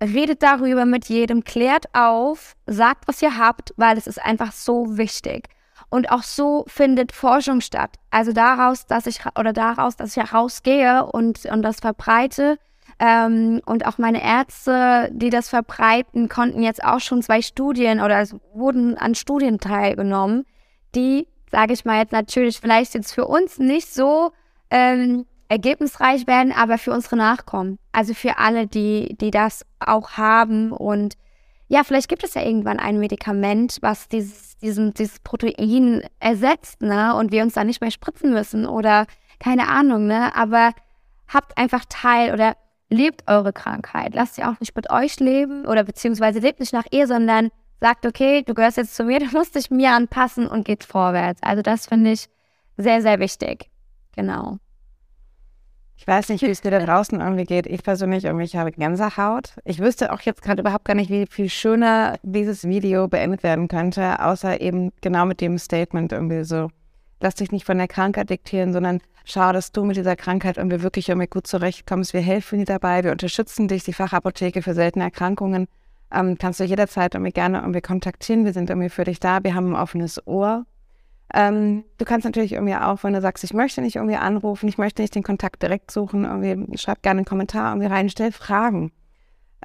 redet 0.02 0.42
darüber 0.42 0.86
mit 0.86 1.06
jedem, 1.06 1.44
klärt 1.44 1.94
auf, 1.94 2.56
sagt, 2.66 3.08
was 3.08 3.22
ihr 3.22 3.38
habt, 3.38 3.74
weil 3.78 3.98
es 3.98 4.08
ist 4.08 4.22
einfach 4.22 4.52
so 4.52 4.98
wichtig. 4.98 5.48
Und 5.92 6.10
auch 6.10 6.24
so 6.24 6.64
findet 6.68 7.12
Forschung 7.12 7.62
statt. 7.62 7.98
Also 8.10 8.32
daraus, 8.32 8.88
dass 8.88 9.06
ich 9.08 9.20
oder 9.38 9.52
daraus, 9.52 9.98
dass 9.98 10.16
ich 10.16 10.34
rausgehe 10.34 11.06
und, 11.06 11.46
und 11.46 11.62
das 11.62 11.82
verbreite. 11.82 12.58
Ähm, 12.98 13.62
und 13.66 13.86
auch 13.86 13.98
meine 13.98 14.24
Ärzte, 14.24 15.10
die 15.12 15.30
das 15.30 15.50
verbreiten, 15.50 16.30
konnten 16.30 16.64
jetzt 16.64 16.84
auch 16.84 17.02
schon 17.02 17.22
zwei 17.22 17.42
Studien 17.42 18.00
oder 18.00 18.26
wurden 18.54 18.98
an 18.98 19.16
Studien 19.16 19.60
teilgenommen, 19.60 20.46
die, 20.96 21.28
sage 21.52 21.74
ich 21.74 21.84
mal 21.84 22.00
jetzt 22.00 22.14
natürlich, 22.14 22.60
vielleicht 22.60 22.94
jetzt 22.94 23.12
für 23.14 23.26
uns 23.26 23.60
nicht 23.60 23.94
so 23.94 24.32
ähm, 24.70 25.26
ergebnisreich 25.50 26.26
werden, 26.26 26.54
aber 26.54 26.78
für 26.78 26.94
unsere 26.94 27.18
Nachkommen. 27.18 27.78
Also 27.92 28.14
für 28.14 28.38
alle, 28.38 28.66
die, 28.66 29.18
die 29.20 29.32
das 29.32 29.66
auch 29.82 30.12
haben. 30.12 30.72
Und 30.72 31.16
ja, 31.72 31.86
vielleicht 31.86 32.10
gibt 32.10 32.26
es 32.26 32.34
ja 32.34 32.42
irgendwann 32.42 32.80
ein 32.80 33.00
Medikament, 33.00 33.78
was 33.80 34.10
dieses, 34.10 34.58
diesen, 34.58 34.94
dieses 34.94 35.20
Protein 35.20 36.04
ersetzt, 36.20 36.82
ne? 36.82 37.16
Und 37.16 37.32
wir 37.32 37.44
uns 37.44 37.54
da 37.54 37.64
nicht 37.64 37.80
mehr 37.80 37.92
spritzen 37.92 38.34
müssen 38.34 38.66
oder 38.66 39.06
keine 39.40 39.70
Ahnung, 39.70 40.06
ne? 40.06 40.36
Aber 40.36 40.74
habt 41.30 41.58
einfach 41.58 41.86
teil 41.88 42.34
oder 42.34 42.58
lebt 42.90 43.24
eure 43.28 43.54
Krankheit. 43.54 44.14
Lasst 44.14 44.36
sie 44.36 44.44
auch 44.44 44.60
nicht 44.60 44.76
mit 44.76 44.90
euch 44.90 45.18
leben 45.22 45.66
oder 45.66 45.86
beziehungsweise 45.86 46.40
lebt 46.40 46.60
nicht 46.60 46.74
nach 46.74 46.88
ihr, 46.92 47.08
sondern 47.08 47.52
sagt, 47.80 48.06
okay, 48.06 48.44
du 48.46 48.54
gehörst 48.54 48.76
jetzt 48.76 48.94
zu 48.94 49.06
mir, 49.06 49.20
du 49.26 49.28
musst 49.32 49.56
dich 49.56 49.72
mir 49.72 49.92
anpassen 49.92 50.48
und 50.48 50.66
geht 50.66 50.84
vorwärts. 50.84 51.42
Also 51.42 51.62
das 51.62 51.86
finde 51.86 52.12
ich 52.12 52.28
sehr, 52.76 53.02
sehr 53.02 53.22
wichtig. 53.22 53.70
Genau. 54.14 54.58
Ich 56.02 56.08
weiß 56.08 56.30
nicht, 56.30 56.42
wie 56.42 56.50
es 56.50 56.62
dir 56.62 56.72
da 56.72 56.84
draußen 56.84 57.22
irgendwie 57.22 57.44
geht. 57.44 57.68
Ich 57.68 57.84
persönlich 57.84 58.26
irgendwie, 58.26 58.46
ich 58.46 58.56
habe 58.56 58.72
Gänsehaut. 58.72 59.54
Ich 59.66 59.78
wüsste 59.78 60.12
auch 60.12 60.22
jetzt 60.22 60.42
gerade 60.42 60.62
überhaupt 60.62 60.86
gar 60.86 60.96
nicht, 60.96 61.12
wie 61.12 61.28
viel 61.30 61.48
schöner 61.48 62.18
dieses 62.24 62.64
Video 62.64 63.08
beendet 63.08 63.44
werden 63.44 63.68
könnte, 63.68 64.20
außer 64.20 64.62
eben 64.62 64.92
genau 65.02 65.28
mit 65.28 65.42
dem 65.42 65.60
Statement 65.60 66.12
irgendwie 66.12 66.44
so, 66.44 66.72
lass 67.20 67.36
dich 67.36 67.52
nicht 67.52 67.68
von 67.68 67.78
der 67.78 67.88
Krankheit 67.88 68.32
diktieren, 68.32 68.74
sondern 68.74 69.00
schau, 69.26 69.52
dass 69.52 69.74
du 69.74 69.86
mit 69.86 69.96
dieser 69.96 70.16
Krankheit 70.16 70.58
irgendwie 70.58 70.82
wirklich 70.82 71.08
irgendwie 71.08 71.28
gut 71.28 71.46
zurechtkommst. 71.46 72.16
Wir 72.16 72.22
helfen 72.22 72.58
dir 72.58 72.66
dabei, 72.66 73.04
wir 73.04 73.12
unterstützen 73.12 73.68
dich, 73.68 73.84
die 73.84 73.94
Fachapotheke 73.94 74.64
für 74.64 74.74
seltene 74.74 75.04
Erkrankungen. 75.04 75.68
Ähm, 76.12 76.36
kannst 76.40 76.60
du 76.60 76.64
jederzeit 76.64 77.14
irgendwie 77.14 77.32
gerne 77.32 77.60
irgendwie 77.60 77.82
kontaktieren. 77.82 78.44
Wir 78.44 78.54
sind 78.54 78.72
irgendwie 78.72 78.90
für 78.90 79.04
dich 79.04 79.20
da. 79.20 79.44
Wir 79.44 79.54
haben 79.54 79.76
ein 79.76 79.80
offenes 79.80 80.26
Ohr. 80.26 80.66
Ähm, 81.34 81.86
du 81.98 82.06
kannst 82.06 82.26
natürlich 82.26 82.54
irgendwie 82.54 82.76
auch, 82.76 83.04
wenn 83.04 83.14
du 83.14 83.22
sagst, 83.22 83.44
ich 83.44 83.54
möchte 83.54 83.82
nicht 83.82 83.96
irgendwie 83.96 84.18
anrufen, 84.18 84.68
ich 84.68 84.78
möchte 84.78 85.02
nicht 85.02 85.16
den 85.16 85.24
Kontakt 85.24 85.64
direkt 85.64 85.92
suchen, 85.92 86.26
irgendwie 86.26 86.78
schreib 86.78 87.02
gerne 87.02 87.20
einen 87.20 87.26
Kommentar 87.26 87.72
irgendwie 87.72 87.88
rein, 87.88 88.10
stell 88.10 88.32
Fragen. 88.32 88.92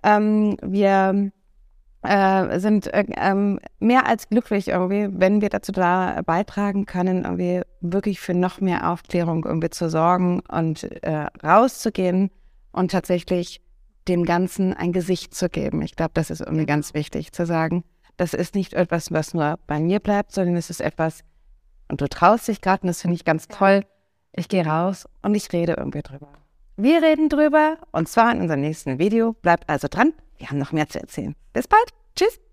Ähm, 0.05 0.57
wir 0.63 1.33
äh, 2.03 2.61
sind 2.61 2.87
äh, 2.93 3.05
ähm, 3.17 3.59
mehr 3.81 4.07
als 4.07 4.29
glücklich 4.29 4.69
irgendwie, 4.69 5.09
wenn 5.11 5.41
wir 5.41 5.49
dazu 5.49 5.73
da 5.73 6.21
beitragen 6.25 6.87
können, 6.87 7.25
irgendwie 7.25 7.63
wirklich 7.81 8.21
für 8.21 8.35
noch 8.35 8.61
mehr 8.61 8.91
Aufklärung 8.91 9.45
irgendwie 9.45 9.71
zu 9.71 9.91
sorgen 9.91 10.41
und 10.49 10.85
äh, 11.03 11.27
rauszugehen 11.43 12.31
und 12.71 12.93
tatsächlich 12.93 13.61
dem 14.07 14.25
Ganzen 14.25 14.73
ein 14.73 14.93
Gesicht 14.93 15.35
zu 15.35 15.49
geben. 15.49 15.83
Ich 15.83 15.97
glaube, 15.97 16.13
das 16.15 16.31
ist 16.31 16.41
irgendwie 16.41 16.67
ganz 16.67 16.95
wichtig 16.95 17.33
zu 17.33 17.45
sagen. 17.45 17.83
Das 18.17 18.35
ist 18.35 18.55
nicht 18.55 18.75
etwas, 18.75 19.11
was 19.11 19.35
nur 19.35 19.59
bei 19.67 19.81
mir 19.81 19.99
bleibt, 19.99 20.33
sondern 20.33 20.57
es 20.57 20.71
ist 20.71 20.81
etwas, 20.81 21.23
und 21.89 22.01
du 22.01 22.09
traust 22.09 22.49
dich 22.49 22.61
gerade, 22.61 22.83
und 22.83 22.89
das 22.89 23.03
finde 23.03 23.17
ich 23.17 23.25
ganz 23.25 23.49
toll. 23.49 23.85
Ich 24.33 24.49
gehe 24.49 24.67
raus 24.67 25.07
und 25.23 25.35
ich 25.35 25.53
rede 25.53 25.75
irgendwie 25.79 26.03
drüber. 26.03 26.29
Wir 26.77 27.03
reden 27.03 27.29
drüber 27.29 27.79
und 27.93 28.09
zwar 28.09 28.33
in 28.33 28.41
unserem 28.43 28.61
nächsten 28.61 28.99
Video. 28.99 29.33
Bleibt 29.33 29.69
also 29.69 29.89
dran, 29.89 30.13
wir 30.37 30.51
haben 30.51 30.59
noch 30.59 30.73
mehr 30.73 30.89
zu 30.89 31.01
erzählen. 31.01 31.35
Bis 31.55 31.67
bald. 31.67 31.89
Tschüss. 32.15 32.46